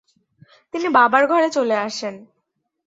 [0.73, 2.15] তিনি বাবার ঘরে চলে আসেন।